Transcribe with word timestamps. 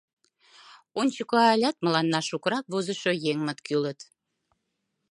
Ончыко 0.99 1.37
алят 1.53 1.77
мыланна 1.85 2.19
шукырак 2.27 2.65
возышо 2.73 3.11
еҥмыт 3.29 3.59
кӱлыт. 3.65 3.99